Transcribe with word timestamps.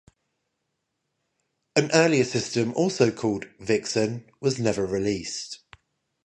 An 1.75 1.91
earlier 1.93 2.23
system 2.23 2.73
also 2.73 3.11
called 3.11 3.45
"Vixen" 3.59 4.25
was 4.39 4.57
never 4.57 4.83
released. 4.83 5.59